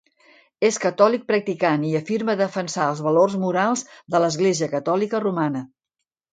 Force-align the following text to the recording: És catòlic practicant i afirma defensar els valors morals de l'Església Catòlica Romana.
És 0.69 0.79
catòlic 0.85 1.27
practicant 1.31 1.85
i 1.91 1.91
afirma 1.99 2.37
defensar 2.41 2.89
els 2.95 3.03
valors 3.09 3.37
morals 3.45 3.87
de 4.15 4.25
l'Església 4.25 4.73
Catòlica 4.75 5.25
Romana. 5.29 5.67